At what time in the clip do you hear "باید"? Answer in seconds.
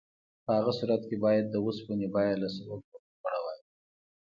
1.25-1.45